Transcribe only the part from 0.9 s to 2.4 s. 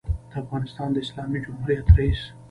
د اسلامي جمهوریت رئیس